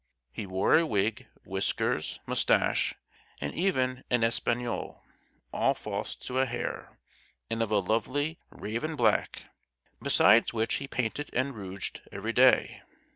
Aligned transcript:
He 0.31 0.47
wore 0.47 0.79
a 0.79 0.83
wig, 0.83 1.27
whiskers, 1.45 2.19
moustache, 2.25 2.95
and 3.39 3.53
even 3.53 4.03
an 4.09 4.23
"espagnole," 4.23 5.03
all 5.53 5.75
false 5.75 6.15
to 6.15 6.39
a 6.39 6.47
hair, 6.47 6.97
and 7.51 7.61
of 7.61 7.69
a 7.69 7.77
lovely 7.77 8.39
raven 8.49 8.95
black; 8.95 9.43
besides 10.01 10.53
which 10.55 10.77
he 10.77 10.87
painted 10.87 11.29
and 11.33 11.53
rouged 11.53 12.01
every 12.11 12.33
day. 12.33 12.81